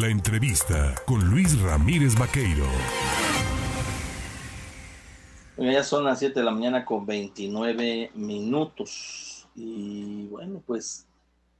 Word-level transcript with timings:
La 0.00 0.08
entrevista 0.08 0.94
con 1.06 1.30
Luis 1.30 1.58
Ramírez 1.58 2.18
Vaqueiro. 2.18 2.66
Ya 5.56 5.82
son 5.82 6.04
las 6.04 6.18
7 6.18 6.38
de 6.38 6.44
la 6.44 6.50
mañana 6.50 6.84
con 6.84 7.06
29 7.06 8.10
minutos. 8.14 9.48
Y 9.54 10.26
bueno, 10.26 10.62
pues, 10.66 11.06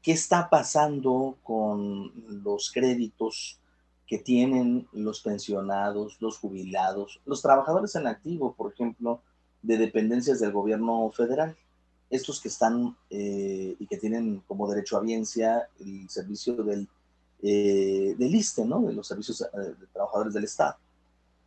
¿qué 0.02 0.12
está 0.12 0.50
pasando 0.50 1.38
con 1.42 2.12
los 2.44 2.70
créditos 2.70 3.58
que 4.06 4.18
tienen 4.18 4.86
los 4.92 5.22
pensionados, 5.22 6.20
los 6.20 6.36
jubilados, 6.36 7.20
los 7.24 7.40
trabajadores 7.40 7.94
en 7.94 8.06
activo, 8.06 8.52
por 8.52 8.70
ejemplo, 8.74 9.22
de 9.62 9.78
dependencias 9.78 10.40
del 10.40 10.52
gobierno 10.52 11.10
federal? 11.16 11.56
Estos 12.10 12.42
que 12.42 12.48
están 12.48 12.98
eh, 13.08 13.76
y 13.78 13.86
que 13.86 13.96
tienen 13.96 14.42
como 14.46 14.68
derecho 14.68 14.98
a 14.98 15.02
el 15.80 16.10
servicio 16.10 16.52
del, 16.56 16.86
eh, 17.42 18.14
del 18.18 18.34
ISTE, 18.34 18.64
¿no? 18.64 18.80
De 18.80 18.92
los 18.92 19.06
servicios 19.06 19.40
eh, 19.42 19.46
de 19.78 19.86
trabajadores 19.92 20.34
del 20.34 20.44
Estado. 20.44 20.76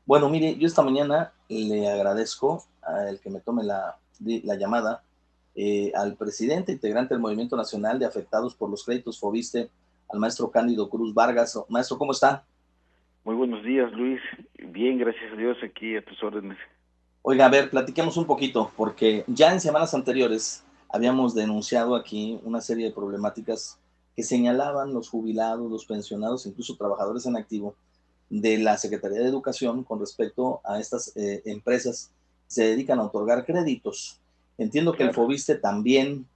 Bueno, 0.05 0.29
mire, 0.29 0.55
yo 0.57 0.67
esta 0.67 0.81
mañana 0.81 1.31
le 1.47 1.87
agradezco 1.87 2.63
al 2.81 3.19
que 3.19 3.29
me 3.29 3.39
tome 3.39 3.63
la, 3.63 3.97
la 4.19 4.55
llamada 4.55 5.03
eh, 5.55 5.91
al 5.95 6.15
presidente 6.15 6.71
integrante 6.71 7.13
del 7.13 7.21
Movimiento 7.21 7.55
Nacional 7.55 7.99
de 7.99 8.05
Afectados 8.05 8.55
por 8.55 8.69
los 8.69 8.83
Créditos 8.83 9.19
Fobiste, 9.19 9.69
al 10.07 10.19
maestro 10.19 10.49
Cándido 10.49 10.89
Cruz 10.89 11.13
Vargas. 11.13 11.59
Maestro, 11.67 11.97
¿cómo 11.97 12.11
está? 12.11 12.43
Muy 13.23 13.35
buenos 13.35 13.63
días, 13.63 13.91
Luis. 13.91 14.21
Bien, 14.57 14.97
gracias 14.97 15.33
a 15.33 15.35
Dios, 15.35 15.57
aquí 15.63 15.95
a 15.95 16.03
tus 16.03 16.23
órdenes. 16.23 16.57
Oiga, 17.21 17.45
a 17.45 17.49
ver, 17.49 17.69
platiquemos 17.69 18.15
un 18.17 18.25
poquito, 18.25 18.71
porque 18.77 19.23
ya 19.27 19.51
en 19.51 19.59
semanas 19.59 19.93
anteriores 19.93 20.63
habíamos 20.87 21.35
denunciado 21.35 21.95
aquí 21.95 22.39
una 22.43 22.61
serie 22.61 22.85
de 22.85 22.93
problemáticas 22.93 23.77
que 24.19 24.23
señalaban 24.23 24.93
los 24.93 25.07
jubilados, 25.07 25.71
los 25.71 25.85
pensionados, 25.85 26.45
incluso 26.45 26.75
trabajadores 26.75 27.25
en 27.25 27.37
activo, 27.37 27.75
de 28.29 28.57
la 28.57 28.77
Secretaría 28.77 29.19
de 29.19 29.29
Educación 29.29 29.85
con 29.85 30.01
respecto 30.01 30.59
a 30.65 30.77
estas 30.77 31.15
eh, 31.15 31.41
empresas 31.45 32.11
que 32.45 32.53
se 32.53 32.63
dedican 32.63 32.99
a 32.99 33.05
otorgar 33.05 33.45
créditos. 33.45 34.19
Entiendo 34.57 34.91
que 34.91 35.03
el 35.03 35.13
FOBISTE 35.13 35.55
también 35.55 36.27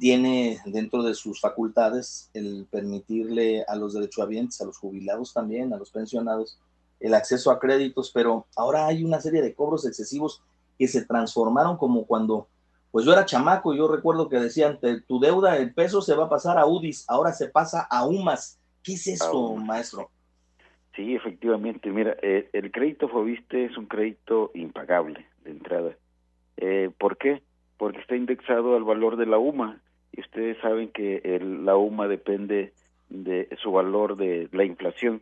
tiene 0.00 0.62
dentro 0.64 1.02
de 1.02 1.12
sus 1.12 1.38
facultades 1.38 2.30
el 2.32 2.66
permitirle 2.70 3.66
a 3.68 3.76
los 3.76 3.92
derechohabientes, 3.92 4.58
a 4.62 4.64
los 4.64 4.78
jubilados 4.78 5.34
también, 5.34 5.74
a 5.74 5.76
los 5.76 5.90
pensionados, 5.90 6.56
el 7.00 7.12
acceso 7.12 7.50
a 7.50 7.60
créditos, 7.60 8.10
pero 8.14 8.46
ahora 8.56 8.86
hay 8.86 9.04
una 9.04 9.20
serie 9.20 9.42
de 9.42 9.54
cobros 9.54 9.84
excesivos 9.84 10.40
que 10.78 10.88
se 10.88 11.04
transformaron 11.04 11.76
como 11.76 12.06
cuando, 12.06 12.48
pues 12.96 13.04
yo 13.04 13.12
era 13.12 13.26
chamaco 13.26 13.74
y 13.74 13.76
yo 13.76 13.88
recuerdo 13.88 14.30
que 14.30 14.38
decían, 14.38 14.78
tu 15.06 15.20
deuda, 15.20 15.58
el 15.58 15.74
peso 15.74 16.00
se 16.00 16.14
va 16.14 16.24
a 16.24 16.28
pasar 16.30 16.56
a 16.56 16.64
UDIs, 16.64 17.04
ahora 17.10 17.30
se 17.34 17.50
pasa 17.50 17.86
a 17.90 18.06
UMAS. 18.06 18.58
¿Qué 18.82 18.94
es 18.94 19.06
esto, 19.06 19.54
maestro? 19.56 20.08
Sí, 20.94 21.14
efectivamente. 21.14 21.90
Mira, 21.90 22.16
eh, 22.22 22.48
el 22.54 22.72
crédito 22.72 23.10
Fobiste 23.10 23.66
es 23.66 23.76
un 23.76 23.84
crédito 23.84 24.50
impagable 24.54 25.26
de 25.44 25.50
entrada. 25.50 25.94
Eh, 26.56 26.88
¿Por 26.96 27.18
qué? 27.18 27.42
Porque 27.76 27.98
está 27.98 28.16
indexado 28.16 28.76
al 28.76 28.84
valor 28.84 29.18
de 29.18 29.26
la 29.26 29.36
UMA. 29.36 29.78
Y 30.12 30.22
ustedes 30.22 30.56
saben 30.62 30.88
que 30.88 31.20
el, 31.22 31.66
la 31.66 31.76
UMA 31.76 32.08
depende 32.08 32.72
de 33.10 33.54
su 33.62 33.72
valor 33.72 34.16
de 34.16 34.48
la 34.52 34.64
inflación. 34.64 35.20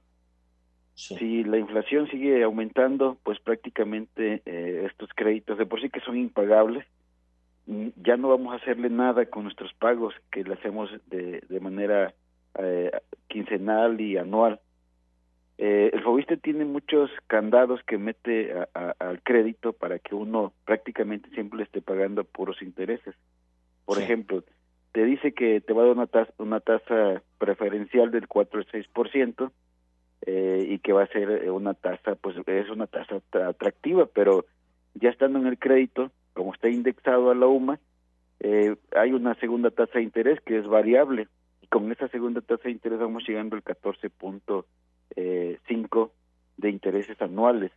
Si 0.94 1.42
la 1.42 1.58
inflación 1.58 2.06
sigue 2.06 2.40
aumentando, 2.44 3.18
pues 3.24 3.40
prácticamente 3.40 4.42
eh, 4.46 4.86
estos 4.88 5.10
créditos 5.16 5.58
de 5.58 5.66
por 5.66 5.80
sí 5.80 5.90
que 5.90 5.98
son 5.98 6.16
impagables, 6.16 6.86
ya 7.66 8.16
no 8.16 8.28
vamos 8.28 8.52
a 8.52 8.56
hacerle 8.56 8.90
nada 8.90 9.26
con 9.26 9.44
nuestros 9.44 9.72
pagos 9.74 10.14
que 10.30 10.44
le 10.44 10.54
hacemos 10.54 10.90
de, 11.06 11.42
de 11.48 11.60
manera 11.60 12.14
eh, 12.58 12.90
quincenal 13.28 14.00
y 14.00 14.16
anual 14.16 14.60
eh, 15.56 15.90
el 15.92 16.02
Fobiste 16.02 16.36
tiene 16.36 16.64
muchos 16.64 17.10
candados 17.28 17.80
que 17.86 17.96
mete 17.96 18.52
al 18.74 19.22
crédito 19.22 19.72
para 19.72 19.98
que 19.98 20.14
uno 20.14 20.52
prácticamente 20.64 21.30
siempre 21.30 21.58
le 21.58 21.64
esté 21.64 21.80
pagando 21.80 22.24
puros 22.24 22.60
intereses. 22.60 23.14
Por 23.84 24.00
ejemplo, 24.00 24.42
te 24.92 25.04
dice 25.04 25.32
que 25.32 25.60
te 25.60 25.72
va 25.72 25.82
a 25.82 25.86
dar 25.86 25.94
una 25.94 26.06
tasa, 26.06 26.32
una 26.38 26.60
tasa 26.60 27.22
preferencial 27.38 28.10
del 28.10 28.26
4 28.26 28.60
al 28.60 28.66
6% 28.66 29.52
eh, 30.26 30.66
y 30.70 30.78
que 30.80 30.92
va 30.92 31.04
a 31.04 31.08
ser 31.08 31.50
una 31.50 31.74
tasa, 31.74 32.16
pues 32.16 32.36
es 32.46 32.70
una 32.70 32.86
tasa 32.86 33.20
atractiva, 33.46 34.06
pero 34.06 34.46
ya 34.94 35.10
estando 35.10 35.38
en 35.38 35.46
el 35.46 35.58
crédito, 35.58 36.10
como 36.34 36.52
está 36.52 36.68
indexado 36.68 37.30
a 37.30 37.34
la 37.34 37.46
UMA, 37.46 37.78
eh, 38.40 38.76
hay 38.94 39.12
una 39.12 39.34
segunda 39.36 39.70
tasa 39.70 39.98
de 39.98 40.04
interés 40.04 40.40
que 40.42 40.58
es 40.58 40.66
variable 40.66 41.28
y 41.62 41.66
con 41.68 41.90
esa 41.90 42.08
segunda 42.08 42.40
tasa 42.42 42.64
de 42.64 42.72
interés 42.72 42.98
vamos 42.98 43.26
llegando 43.26 43.56
al 43.56 43.64
14.5 43.64 44.64
eh, 45.16 45.58
de 46.56 46.70
intereses 46.70 47.20
anuales. 47.22 47.72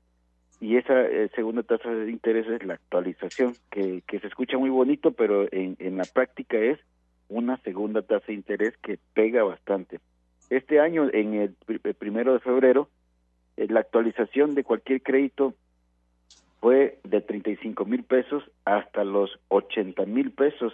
Y 0.60 0.76
esa 0.78 1.02
eh, 1.04 1.30
segunda 1.36 1.64
tasa 1.64 1.90
de 1.90 2.12
interés 2.12 2.48
es 2.48 2.66
la 2.66 2.74
actualización, 2.74 3.54
que, 3.70 4.04
que 4.08 4.20
se 4.20 4.28
escucha 4.28 4.58
muy 4.58 4.72
bonito, 4.72 5.12
pero 5.12 5.48
en, 5.52 5.78
en 5.80 5.98
la 5.98 6.04
práctica 6.04 6.58
es 6.58 6.80
una 7.30 7.58
segunda 7.58 8.02
tasa 8.02 8.26
de 8.28 8.34
interés 8.34 8.76
que 8.78 8.98
pega 9.14 9.44
bastante. 9.44 10.00
Este 10.50 10.80
año, 10.80 11.10
en 11.12 11.34
el, 11.36 11.56
primero 11.96 12.34
de 12.34 12.40
febrero, 12.40 12.90
eh, 13.58 13.68
la 13.70 13.82
actualización 13.82 14.56
de 14.56 14.64
cualquier 14.64 15.02
crédito 15.02 15.54
fue 16.68 17.00
de 17.06 17.22
35 17.22 17.86
mil 17.86 18.04
pesos 18.04 18.44
hasta 18.66 19.06
los 19.06 19.40
80 19.48 20.06
mil 20.06 20.32
pesos, 20.32 20.74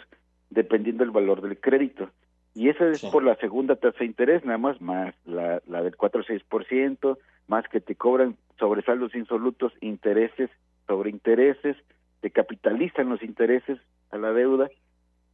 dependiendo 0.49 1.03
del 1.03 1.11
valor 1.11 1.41
del 1.41 1.59
crédito. 1.59 2.09
Y 2.55 2.69
esa 2.69 2.89
es 2.89 3.05
por 3.05 3.23
la 3.23 3.35
segunda 3.35 3.75
tasa 3.75 3.99
de 3.99 4.05
interés, 4.05 4.43
nada 4.43 4.57
más, 4.57 4.81
más 4.81 5.13
la, 5.23 5.61
la 5.67 5.83
del 5.83 5.95
4 5.95 6.21
o 6.21 6.23
6%, 6.23 7.17
más 7.47 7.67
que 7.67 7.79
te 7.79 7.93
cobran 7.93 8.37
sobresaldos 8.57 9.13
insolutos, 9.13 9.71
intereses 9.81 10.49
sobre 10.87 11.11
intereses, 11.11 11.77
te 12.21 12.31
capitalizan 12.31 13.09
los 13.09 13.21
intereses 13.21 13.77
a 14.09 14.17
la 14.17 14.33
deuda 14.33 14.71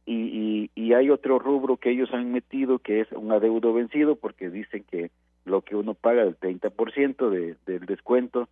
y, 0.04 0.70
y, 0.74 0.92
hay 0.92 1.08
otro 1.08 1.38
rubro 1.38 1.78
que 1.78 1.88
ellos 1.88 2.12
han 2.12 2.32
metido 2.32 2.80
que 2.80 3.00
es 3.00 3.10
un 3.12 3.32
adeudo 3.32 3.72
vencido 3.72 4.16
porque 4.16 4.50
dicen 4.50 4.84
que 4.90 5.10
lo 5.46 5.62
que 5.62 5.74
uno 5.74 5.94
paga 5.94 6.24
del 6.24 6.38
30% 6.38 7.30
de, 7.30 7.56
del 7.64 7.86
descuento 7.86 8.46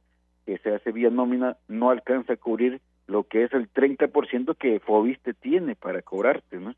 que 0.48 0.56
se 0.56 0.74
hace 0.74 0.92
vía 0.92 1.10
nómina 1.10 1.58
no 1.68 1.90
alcanza 1.90 2.32
a 2.32 2.36
cubrir 2.36 2.80
lo 3.06 3.24
que 3.24 3.44
es 3.44 3.52
el 3.52 3.70
30% 3.70 4.56
que 4.56 4.80
Fobiste 4.80 5.34
tiene 5.34 5.76
para 5.76 6.00
cobrarte, 6.00 6.58
¿no? 6.58 6.74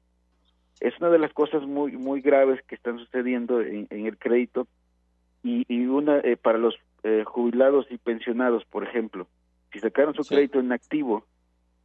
es 0.81 0.99
una 0.99 1.11
de 1.11 1.19
las 1.19 1.33
cosas 1.33 1.63
muy 1.63 1.93
muy 1.93 2.21
graves 2.21 2.61
que 2.67 2.75
están 2.75 2.99
sucediendo 2.99 3.61
en, 3.61 3.87
el 3.91 4.19
crédito 4.19 4.67
y, 5.43 5.65
y 5.69 5.87
una 5.87 6.19
eh, 6.19 6.37
para 6.37 6.59
los 6.59 6.75
eh, 7.05 7.23
jubilados 7.25 7.87
y 7.91 7.99
pensionados 7.99 8.65
por 8.65 8.83
ejemplo 8.85 9.29
si 9.73 9.79
sacaron 9.79 10.15
su 10.15 10.25
crédito 10.25 10.59
en 10.59 10.73
activo 10.73 11.25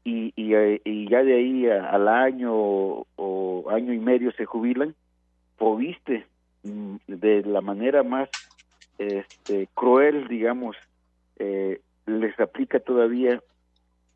y, 0.03 0.33
y, 0.35 0.55
eh, 0.55 0.81
y 0.85 1.09
ya 1.09 1.23
de 1.23 1.35
ahí 1.35 1.67
al 1.67 2.07
año 2.07 2.53
o, 2.55 3.65
año 3.69 3.93
y 3.93 3.99
medio 3.99 4.31
se 4.31 4.45
jubilan 4.45 4.95
viste 5.77 6.25
mm, 6.63 6.95
de 7.07 7.43
la 7.43 7.59
manera 7.61 8.03
más 8.03 8.29
este 8.97 9.67
cruel 9.73 10.27
digamos 10.29 10.77
les 11.37 12.39
aplica 12.39 12.79
todavía 12.79 13.41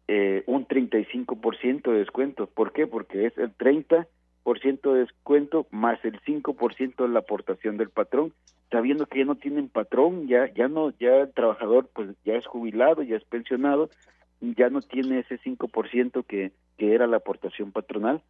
un 0.08 0.68
35% 0.68 1.92
de 1.92 2.00
descuento 2.00 2.48
¿por 2.48 2.72
qué? 2.72 2.88
porque 2.88 3.26
es 3.26 3.38
el 3.38 3.52
30 3.54 4.08
ciento 4.58 4.94
de 4.94 5.02
descuento 5.02 5.68
más 5.72 6.04
el 6.04 6.20
5% 6.22 6.96
de 6.96 7.10
la 7.10 7.20
aportación 7.20 7.78
del 7.78 7.90
patrón, 7.90 8.34
sabiendo 8.72 9.06
que 9.06 9.20
ya 9.20 9.26
no 9.26 9.36
tienen 9.36 9.70
patrón, 9.70 10.28
ya 10.28 10.52
ya 10.54 10.68
no 10.68 10.92
ya 11.00 11.18
el 11.22 11.34
trabajador 11.34 11.90
pues 11.94 12.10
ya 12.26 12.36
es 12.36 12.46
jubilado, 12.48 13.04
ya 13.04 13.18
es 13.18 13.24
pensionado, 13.26 13.90
ya 14.42 14.70
no 14.70 14.82
tiene 14.82 15.20
ese 15.20 15.40
5% 15.40 16.26
que 16.26 16.52
que 16.78 16.94
era 16.94 17.08
la 17.08 17.18
aportación 17.18 17.72
patronal 17.72 18.22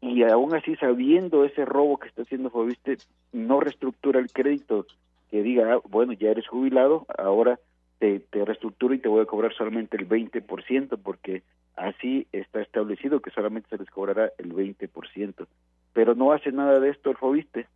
y 0.00 0.22
aún 0.24 0.54
así 0.54 0.74
sabiendo 0.76 1.44
ese 1.44 1.64
robo 1.64 1.98
que 1.98 2.08
está 2.08 2.22
haciendo 2.22 2.50
Fobiste 2.50 2.96
no 3.32 3.60
reestructura 3.60 4.18
el 4.18 4.32
crédito 4.32 4.86
que 5.30 5.42
diga, 5.42 5.74
ah, 5.74 5.80
bueno, 5.88 6.12
ya 6.12 6.30
eres 6.30 6.46
jubilado, 6.46 7.06
ahora 7.16 7.58
te, 8.02 8.18
te 8.18 8.44
reestructuro 8.44 8.94
y 8.94 8.98
te 8.98 9.06
voy 9.06 9.22
a 9.22 9.26
cobrar 9.26 9.54
solamente 9.54 9.96
el 9.96 10.08
20% 10.08 10.98
porque 11.00 11.44
Así 11.76 12.26
está 12.32 12.60
establecido 12.60 13.20
que 13.20 13.30
solamente 13.30 13.70
se 13.70 13.78
les 13.78 13.88
cobrará 13.88 14.30
el 14.36 14.52
20%, 14.54 15.46
pero 15.94 16.14
no 16.14 16.32
hace 16.32 16.52
nada 16.52 16.80
de 16.80 16.90
esto 16.90 17.10
el 17.10 17.16
FOBISTE. 17.16 17.66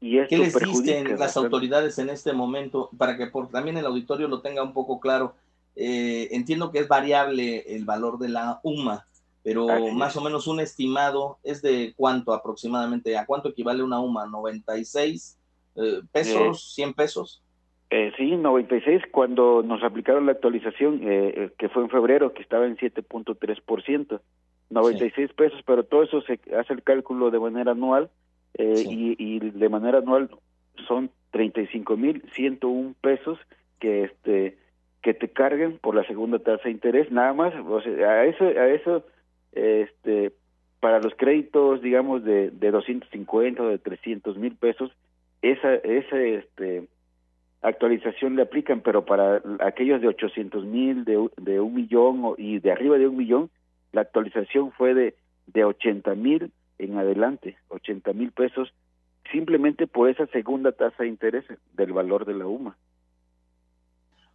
Y 0.00 0.18
esto 0.18 0.30
¿Qué 0.30 0.38
les 0.38 0.54
dicen 0.54 1.18
las 1.18 1.36
autoridades 1.36 1.98
en 1.98 2.10
este 2.10 2.32
momento 2.32 2.90
para 2.96 3.16
que 3.16 3.26
por, 3.26 3.48
también 3.48 3.76
el 3.76 3.86
auditorio 3.86 4.28
lo 4.28 4.40
tenga 4.40 4.62
un 4.62 4.72
poco 4.72 5.00
claro? 5.00 5.34
Eh, 5.74 6.28
entiendo 6.30 6.70
que 6.70 6.78
es 6.78 6.88
variable 6.88 7.74
el 7.74 7.84
valor 7.84 8.18
de 8.18 8.28
la 8.28 8.60
UMA, 8.62 9.04
pero 9.42 9.66
más 9.92 10.16
o 10.16 10.20
menos 10.20 10.46
un 10.46 10.60
estimado 10.60 11.38
es 11.42 11.60
de 11.60 11.92
cuánto 11.96 12.32
aproximadamente, 12.32 13.18
a 13.18 13.26
cuánto 13.26 13.48
equivale 13.48 13.82
una 13.82 14.00
UMA, 14.00 14.26
96 14.26 15.38
eh, 15.74 16.02
pesos, 16.12 16.72
100 16.74 16.94
pesos. 16.94 17.42
Eh, 17.90 18.12
sí, 18.16 18.36
96, 18.36 19.02
cuando 19.10 19.62
nos 19.64 19.82
aplicaron 19.82 20.26
la 20.26 20.32
actualización, 20.32 21.00
eh, 21.02 21.34
eh, 21.36 21.50
que 21.58 21.68
fue 21.68 21.82
en 21.82 21.90
febrero, 21.90 22.32
que 22.32 22.42
estaba 22.42 22.66
en 22.66 22.76
7.3%, 22.76 24.20
96 24.70 25.32
pesos, 25.32 25.60
pero 25.66 25.82
todo 25.82 26.04
eso 26.04 26.22
se 26.22 26.38
hace 26.56 26.72
el 26.72 26.84
cálculo 26.84 27.32
de 27.32 27.40
manera 27.40 27.72
anual 27.72 28.08
eh, 28.54 28.84
y, 28.88 29.16
y, 29.18 29.38
de 29.40 29.68
manera 29.68 29.98
anual 29.98 30.30
son 30.86 31.10
35 31.32 31.94
45 31.94 31.96
mil 31.96 32.22
101 32.34 32.94
pesos 33.00 33.38
que 33.78 34.04
este 34.04 34.56
que 35.02 35.14
te 35.14 35.28
carguen 35.28 35.78
por 35.78 35.94
la 35.94 36.04
segunda 36.04 36.38
tasa 36.38 36.64
de 36.64 36.72
interés 36.72 37.10
nada 37.10 37.32
más. 37.32 37.54
O 37.66 37.80
sea, 37.80 38.10
a 38.10 38.24
eso 38.26 38.44
a 38.44 38.68
eso 38.68 39.04
este 39.52 40.32
para 40.80 41.00
los 41.00 41.14
créditos 41.14 41.82
digamos 41.82 42.24
de, 42.24 42.50
de 42.50 42.70
250 42.70 43.62
o 43.62 43.68
de 43.68 43.78
300 43.78 44.36
mil 44.36 44.54
pesos 44.56 44.90
esa 45.42 45.74
esa 45.74 46.20
este 46.20 46.86
actualización 47.62 48.36
le 48.36 48.42
aplican 48.42 48.80
pero 48.80 49.04
para 49.04 49.42
aquellos 49.60 50.00
de 50.00 50.08
800 50.08 50.64
mil 50.64 51.04
de, 51.04 51.28
de 51.36 51.60
un 51.60 51.74
millón 51.74 52.34
y 52.38 52.58
de 52.58 52.72
arriba 52.72 52.96
de 52.98 53.08
un 53.08 53.16
millón 53.16 53.50
la 53.92 54.00
actualización 54.02 54.72
fue 54.72 54.94
de 54.94 55.14
de 55.46 55.64
80 55.64 56.14
mil 56.14 56.52
en 56.78 56.96
adelante 56.96 57.58
80 57.68 58.12
mil 58.12 58.32
pesos 58.32 58.72
simplemente 59.30 59.86
por 59.86 60.08
esa 60.08 60.26
segunda 60.28 60.72
tasa 60.72 61.02
de 61.02 61.08
interés 61.08 61.44
del 61.74 61.92
valor 61.92 62.24
de 62.24 62.34
la 62.34 62.46
UMA. 62.46 62.76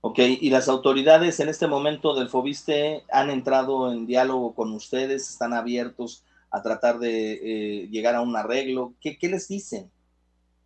Ok, 0.01 0.19
y 0.19 0.49
las 0.51 0.69
autoridades 0.69 1.39
en 1.39 1.49
este 1.49 1.67
momento 1.67 2.13
del 2.13 2.29
FOBISTE 2.29 3.03
han 3.11 3.31
entrado 3.31 3.91
en 3.91 4.05
diálogo 4.05 4.53
con 4.53 4.71
ustedes, 4.73 5.29
están 5.29 5.53
abiertos 5.53 6.23
a 6.51 6.61
tratar 6.61 6.99
de 6.99 7.33
eh, 7.33 7.87
llegar 7.89 8.15
a 8.15 8.21
un 8.21 8.35
arreglo. 8.35 8.93
¿Qué, 9.01 9.17
qué 9.17 9.29
les 9.29 9.47
dicen? 9.47 9.89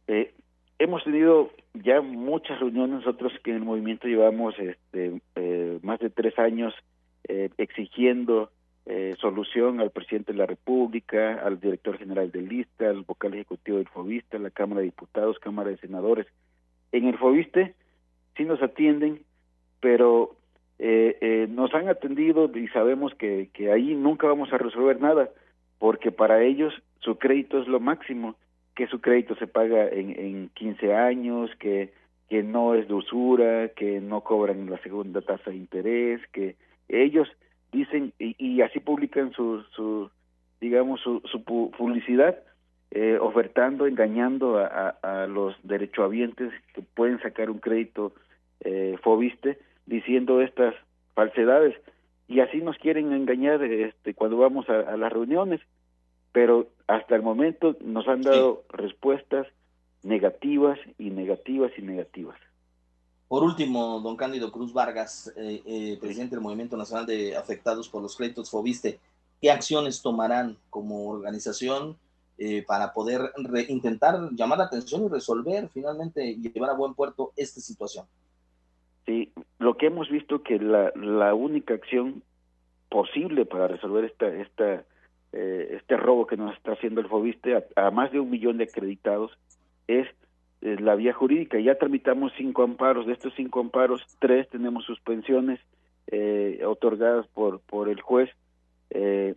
Eh, 0.08 0.34
hemos 0.80 1.04
tenido 1.04 1.52
ya 1.74 2.02
muchas 2.02 2.60
reuniones 2.60 3.06
nosotros 3.06 3.34
que 3.44 3.52
en 3.52 3.58
el 3.58 3.64
movimiento 3.64 4.08
llevamos 4.08 4.58
este, 4.58 5.22
eh, 5.36 5.80
más 5.84 6.00
de 6.00 6.10
tres 6.10 6.38
años 6.40 6.74
exigiendo 7.58 8.50
eh, 8.92 9.16
solución 9.22 9.80
al 9.81 9.92
presidente 9.92 10.31
de 10.31 10.40
la 10.40 10.48
República, 10.48 11.36
al 11.46 11.60
director 11.60 12.00
general 12.00 12.31
del 12.31 12.50
LISTA, 12.50 12.90
al 12.90 13.04
vocal 13.04 13.36
ejecutivo 13.36 13.78
del 13.78 13.88
FOBISTE, 13.88 14.40
la 14.40 14.50
Cámara 14.50 14.80
de 14.80 14.86
Diputados, 14.86 15.38
Cámara 15.38 15.70
de 15.70 15.78
Senadores. 15.78 16.26
En 16.92 17.08
el 17.08 17.16
FOBISTE 17.20 17.76
sí 18.36 18.46
nos 18.46 18.64
atienden, 18.64 19.22
pero 19.80 20.38
eh, 20.80 21.20
eh, 21.22 21.48
nos 21.52 21.72
han 21.76 21.88
atendido 21.88 22.50
y 22.58 22.68
sabemos 22.70 23.14
que, 23.14 23.50
que 23.54 23.72
ahí 23.72 23.94
nunca 23.94 24.26
vamos 24.26 24.52
a 24.52 24.58
resolver 24.58 25.00
nada, 25.00 25.30
porque 25.78 26.12
para 26.12 26.42
ellos 26.42 26.74
su 27.02 27.20
crédito 27.20 27.62
es 27.62 27.68
lo 27.68 27.80
máximo, 27.80 28.38
que 28.80 28.88
su 28.88 29.02
crédito 29.02 29.36
se 29.36 29.46
paga 29.46 29.90
en, 29.90 30.18
en 30.18 30.50
15 30.54 30.96
años, 30.96 31.52
que, 31.60 31.92
que 32.30 32.44
no 32.44 32.76
es 32.76 32.88
de 32.88 32.94
usura, 32.94 33.68
que 33.76 34.00
no 34.00 34.22
cobran 34.22 34.70
la 34.70 34.78
segunda 34.78 35.20
tasa 35.20 35.52
de 35.52 35.58
interés, 35.58 36.22
que 36.31 36.56
ellos 36.88 37.28
dicen 37.74 38.14
y, 38.20 38.62
así 38.62 38.80
publican 38.80 39.34
su, 39.34 39.64
su 39.76 40.10
digamos 40.62 41.02
su, 41.02 41.22
su 41.30 41.44
publicidad 41.44 42.40
eh, 42.92 43.18
ofertando 43.20 43.86
engañando 43.86 44.60
a, 44.60 44.96
a, 45.02 45.28
los 45.28 45.58
derechohabientes 45.64 46.54
que 46.74 46.81
pueden 46.81 47.20
sacar 47.20 47.50
un 47.50 47.60
crédito 47.60 48.14
eh, 48.62 48.96
fobiste 49.04 49.60
diciendo 49.88 50.40
estas 50.40 50.74
falsedades. 51.16 51.76
Y 52.30 52.40
así 52.40 52.60
nos 52.62 52.78
quieren 52.78 53.12
engañar 53.12 53.62
este 53.62 54.14
cuando 54.14 54.38
vamos 54.38 54.70
a, 54.70 54.96
las 54.96 55.12
reuniones 55.12 55.60
pero 56.31 56.68
hasta 56.88 57.16
el 57.16 57.22
momento 57.22 57.76
nos 57.81 58.08
han 58.08 58.22
dado 58.22 58.64
respuestas 58.70 59.48
negativas 60.04 60.80
y 60.98 61.10
negativas 61.10 61.72
y 61.78 61.81
negativas. 61.81 62.40
Por 63.28 63.44
último, 63.44 64.00
don 64.00 64.16
Cándido 64.16 64.52
Cruz 64.52 64.74
Vargas, 64.74 65.31
eh, 65.38 65.62
eh, 65.66 65.98
presidente 66.02 66.36
del 66.36 66.44
Movimiento 66.44 66.76
Nacional 66.76 67.06
de 67.06 67.38
Afectados 67.38 67.88
por 67.88 68.02
los 68.02 68.16
Créditos 68.18 68.50
Fobiste, 68.50 69.00
¿qué 69.40 69.52
acciones 69.52 70.02
tomarán 70.02 70.58
como 70.72 71.08
organización 71.10 71.96
eh, 72.40 72.64
para 72.66 72.94
poder 72.94 73.34
intentar 73.68 74.30
llamar 74.31 74.58
la 74.58 74.64
atención 74.64 75.04
y 75.04 75.10
resolver 75.10 75.70
finalmente 75.70 76.26
y 76.26 76.42
llevar 76.42 76.72
a 76.72 76.74
buen 76.74 76.96
puerto 76.96 77.31
esta 77.36 77.62
situación? 77.62 78.06
Sí, 79.06 79.31
lo 79.60 79.78
que 79.78 79.88
hemos 79.88 80.10
visto 80.10 80.42
que 80.42 80.58
la, 80.58 80.92
la 80.96 81.34
única 81.34 81.76
acción 81.76 82.24
posible 82.90 83.46
para 83.46 83.68
resolver 83.68 84.06
esta, 84.06 84.28
esta, 84.28 84.86
este 85.31 85.98
robo 85.98 86.26
que 86.26 86.38
nos 86.38 86.56
está 86.56 86.74
haciendo 86.74 87.02
el 87.02 87.08
Fobiste 87.08 87.64
a 87.76 87.92
más 87.92 88.12
de 88.12 88.20
un 88.20 88.30
millón 88.30 88.58
de 88.58 88.64
acreditados 88.66 89.31
es 89.88 90.08
eh, 90.62 90.78
la 90.80 90.96
vía 90.96 91.14
jurídica. 91.14 91.60
Ya 91.60 91.76
tramitamos 91.76 92.34
cinco 92.38 92.64
amparos, 92.64 93.06
de 93.06 93.14
estos 93.14 93.34
cinco 93.36 93.60
amparos, 93.60 94.06
tres 94.20 94.50
tenemos 94.50 94.86
suspensiones 94.86 95.60
eh, 96.08 96.62
otorgadas 96.66 97.28
por, 97.28 97.62
por 97.62 97.90
el 97.90 98.02
juez 98.02 98.30
eh, 98.90 99.36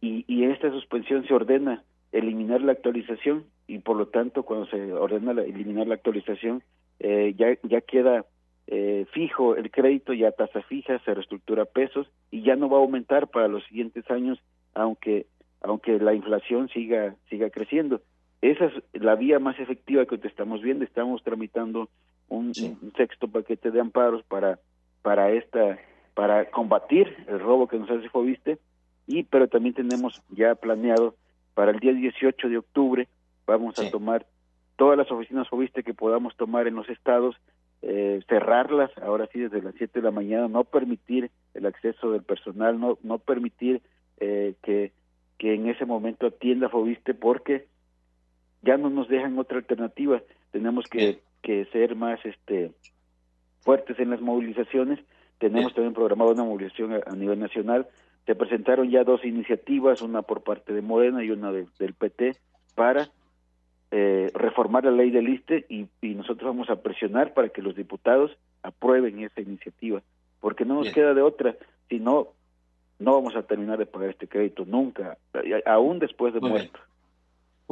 y, 0.00 0.24
y 0.28 0.44
esta 0.44 0.70
suspensión 0.70 1.26
se 1.26 1.34
ordena 1.34 1.82
eliminar 2.12 2.60
la 2.60 2.72
actualización 2.72 3.44
y 3.66 3.78
por 3.78 3.96
lo 3.96 4.08
tanto 4.08 4.42
cuando 4.42 4.66
se 4.66 4.92
ordena 4.92 5.32
eliminar 5.32 5.86
la 5.86 5.94
actualización 5.94 6.62
eh, 7.00 7.34
ya, 7.36 7.56
ya 7.62 7.80
queda 7.80 8.26
eh, 8.66 9.06
fijo 9.12 9.56
el 9.56 9.70
crédito, 9.70 10.12
ya 10.12 10.30
tasa 10.30 10.62
fija, 10.62 10.98
se 11.00 11.14
reestructura 11.14 11.64
pesos 11.64 12.06
y 12.30 12.42
ya 12.42 12.54
no 12.54 12.68
va 12.68 12.78
a 12.78 12.80
aumentar 12.80 13.28
para 13.28 13.48
los 13.48 13.64
siguientes 13.64 14.08
años 14.10 14.38
aunque 14.74 15.26
aunque 15.60 15.98
la 15.98 16.14
inflación 16.14 16.68
siga 16.68 17.14
siga 17.28 17.50
creciendo. 17.50 18.00
Esa 18.40 18.66
es 18.66 18.72
la 18.92 19.14
vía 19.14 19.38
más 19.38 19.58
efectiva 19.60 20.04
que 20.06 20.18
te 20.18 20.26
estamos 20.26 20.62
viendo. 20.62 20.84
Estamos 20.84 21.22
tramitando 21.22 21.88
un, 22.32 22.52
sexto 22.96 23.28
paquete 23.28 23.70
de 23.70 23.80
amparos 23.80 24.22
para 24.24 24.58
para 25.02 25.30
esta 25.30 25.78
para 26.14 26.50
combatir 26.50 27.14
el 27.28 27.40
robo 27.40 27.68
que 27.68 27.78
nos 27.78 27.90
hace 27.90 28.08
Fobiste 28.08 28.58
y 29.06 29.24
pero 29.24 29.48
también 29.48 29.74
tenemos 29.74 30.22
ya 30.30 30.54
planeado 30.54 31.14
para 31.54 31.72
el 31.72 31.80
día 31.80 31.92
18 31.92 32.48
de 32.48 32.58
octubre 32.58 33.08
vamos 33.46 33.78
a 33.78 33.90
tomar 33.90 34.26
todas 34.76 34.96
las 34.96 35.10
oficinas 35.10 35.48
Fobiste 35.48 35.82
que 35.82 35.94
podamos 35.94 36.36
tomar 36.36 36.66
en 36.66 36.74
los 36.74 36.88
estados 36.88 37.36
eh, 37.82 38.20
cerrarlas 38.28 38.90
ahora 38.98 39.28
sí 39.32 39.40
desde 39.40 39.62
las 39.62 39.74
7 39.76 40.00
de 40.00 40.04
la 40.04 40.12
mañana 40.12 40.48
no 40.48 40.64
permitir 40.64 41.30
el 41.54 41.66
acceso 41.66 42.12
del 42.12 42.22
personal 42.22 42.78
no 42.78 42.98
no 43.02 43.18
permitir 43.18 43.82
eh, 44.18 44.54
que 44.62 44.92
que 45.42 45.54
en 45.54 45.68
ese 45.68 45.84
momento 45.86 46.28
atienda 46.28 46.68
Fobiste 46.68 47.14
porque 47.14 47.66
ya 48.62 48.76
no 48.76 48.90
nos 48.90 49.08
dejan 49.08 49.36
otra 49.40 49.58
alternativa, 49.58 50.22
tenemos 50.52 50.86
que, 50.86 51.18
que 51.42 51.64
ser 51.72 51.96
más 51.96 52.24
este 52.24 52.70
fuertes 53.62 53.98
en 53.98 54.10
las 54.10 54.20
movilizaciones, 54.20 55.00
tenemos 55.38 55.74
también 55.74 55.94
programado 55.94 56.30
una 56.30 56.44
movilización 56.44 56.92
a, 56.92 57.16
nivel 57.16 57.40
nacional, 57.40 57.88
se 58.24 58.36
presentaron 58.36 58.88
ya 58.88 59.02
dos 59.02 59.24
iniciativas, 59.24 60.00
una 60.00 60.22
por 60.22 60.44
parte 60.44 60.72
de 60.72 60.80
Morena 60.80 61.24
y 61.24 61.32
una 61.32 61.50
del 61.50 61.94
PT, 61.98 62.36
para 62.76 63.08
eh, 63.90 64.30
reformar 64.34 64.84
la 64.84 64.92
ley 64.92 65.10
del 65.10 65.28
ISTE 65.28 65.66
y, 65.68 65.88
y, 66.00 66.14
nosotros 66.14 66.46
vamos 66.46 66.70
a 66.70 66.82
presionar 66.82 67.34
para 67.34 67.48
que 67.48 67.62
los 67.62 67.74
diputados 67.74 68.30
aprueben 68.62 69.24
esa 69.24 69.40
iniciativa, 69.40 70.02
porque 70.38 70.64
no 70.64 70.74
nos 70.74 70.92
queda 70.92 71.14
de 71.14 71.22
otra, 71.22 71.56
si 71.88 71.98
no, 73.02 73.14
vamos 73.14 73.36
a 73.36 73.42
terminar 73.42 73.78
de 73.78 73.86
pagar 73.86 74.10
este 74.10 74.28
crédito 74.28 74.64
nunca, 74.64 75.18
aún 75.66 75.98
después 75.98 76.32
de 76.32 76.40
muerto 76.40 76.78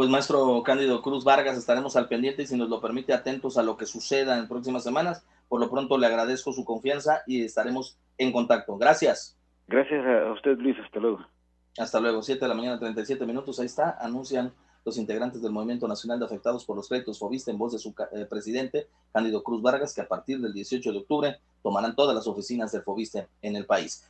pues 0.01 0.09
maestro 0.09 0.63
Cándido 0.63 1.03
Cruz 1.03 1.25
Vargas, 1.25 1.59
estaremos 1.59 1.95
al 1.95 2.09
pendiente 2.09 2.43
y 2.43 2.47
si 2.47 2.57
nos 2.57 2.71
lo 2.71 2.81
permite 2.81 3.13
atentos 3.13 3.59
a 3.59 3.63
lo 3.63 3.77
que 3.77 3.85
suceda 3.85 4.39
en 4.39 4.49
próximas 4.49 4.83
semanas. 4.83 5.27
Por 5.47 5.61
lo 5.61 5.71
pronto 5.71 5.99
le 5.99 6.07
agradezco 6.07 6.55
su 6.55 6.65
confianza 6.65 7.23
y 7.27 7.45
estaremos 7.45 7.99
en 8.17 8.33
contacto. 8.33 8.79
Gracias. 8.79 9.37
Gracias 9.69 10.03
a 10.07 10.33
usted, 10.33 10.57
Luis. 10.57 10.77
Hasta 10.83 11.01
luego. 11.01 11.19
Hasta 11.77 12.01
luego. 12.01 12.23
Siete 12.23 12.47
de 12.47 12.49
la 12.49 12.55
mañana, 12.55 12.79
37 12.79 13.27
minutos. 13.27 13.61
Ahí 13.61 13.67
está. 13.67 13.99
Anuncian 14.01 14.55
los 14.87 14.97
integrantes 14.97 15.43
del 15.43 15.53
Movimiento 15.53 15.87
Nacional 15.87 16.19
de 16.19 16.25
Afectados 16.25 16.65
por 16.65 16.77
los 16.77 16.89
Créditos 16.89 17.19
Fobiste 17.19 17.51
en 17.51 17.59
voz 17.59 17.73
de 17.73 17.79
su 17.79 17.95
eh, 18.13 18.25
presidente, 18.25 18.87
Cándido 19.13 19.43
Cruz 19.43 19.61
Vargas, 19.61 19.93
que 19.93 20.01
a 20.01 20.09
partir 20.09 20.41
del 20.41 20.55
18 20.55 20.93
de 20.93 20.99
octubre 20.99 21.37
tomarán 21.63 21.95
todas 21.95 22.15
las 22.15 22.27
oficinas 22.27 22.73
del 22.73 22.83
Fobiste 22.83 23.29
en 23.43 23.57
el 23.57 23.67
país. 23.67 24.09